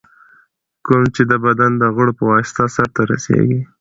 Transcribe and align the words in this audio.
کوم 0.85 1.03
چي 1.15 1.23
د 1.31 1.33
بدن 1.45 1.71
د 1.77 1.83
غړو 1.95 2.13
په 2.19 2.23
واسطه 2.31 2.63
سرته 2.75 3.01
رسېږي. 3.11 3.59